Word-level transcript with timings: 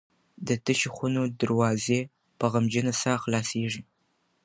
د 0.47 0.49
تشو 0.65 0.89
خونو 0.95 1.21
دروازې 1.41 1.99
په 2.39 2.45
غمجنه 2.53 2.93
ساه 3.01 3.21
خلاصیږي. 3.23 3.83